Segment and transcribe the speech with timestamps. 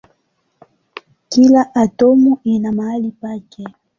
[1.29, 3.63] Kila atomu ina mahali pake.